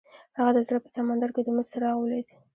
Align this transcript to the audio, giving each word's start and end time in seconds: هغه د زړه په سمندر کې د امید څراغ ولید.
هغه 0.37 0.51
د 0.55 0.59
زړه 0.67 0.79
په 0.83 0.89
سمندر 0.95 1.29
کې 1.35 1.41
د 1.43 1.47
امید 1.51 1.67
څراغ 1.71 1.95
ولید. 1.99 2.27